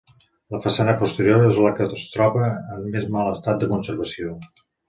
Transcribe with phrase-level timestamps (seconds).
[0.53, 4.35] La façana posterior és la que es troba en més mal estat de conservació.